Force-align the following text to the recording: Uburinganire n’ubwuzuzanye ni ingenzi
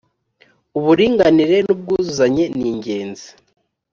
Uburinganire 0.77 1.57
n’ubwuzuzanye 1.65 2.43
ni 2.57 2.65
ingenzi 2.71 3.29